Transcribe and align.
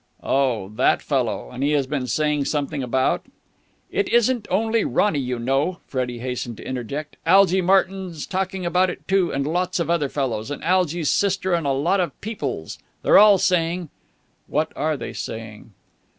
"Oh, 0.23 0.69
that 0.77 1.03
fellow? 1.03 1.51
And 1.51 1.61
he 1.61 1.73
has 1.73 1.85
been 1.85 2.07
saying 2.07 2.45
something 2.45 2.81
about...?" 2.81 3.27
"It 3.91 4.09
isn't 4.09 4.47
only 4.49 4.83
Ronny, 4.83 5.19
you 5.19 5.37
know," 5.37 5.77
Freddie 5.85 6.17
hastened 6.17 6.57
to 6.57 6.65
interject. 6.67 7.17
"Algy 7.23 7.61
Martyn's 7.61 8.25
talking 8.25 8.65
about 8.65 8.89
it, 8.89 9.07
too. 9.07 9.31
And 9.31 9.45
lots 9.45 9.79
of 9.79 9.91
other 9.91 10.09
fellows. 10.09 10.49
And 10.49 10.63
Algy's 10.63 11.11
sister 11.11 11.53
and 11.53 11.67
a 11.67 11.71
lot 11.71 11.99
of 11.99 12.19
peoples 12.19 12.79
They're 13.03 13.19
all 13.19 13.37
saying...." 13.37 13.89
"What 14.47 14.71
are 14.75 14.97
they 14.97 15.13
saying?" 15.13 15.69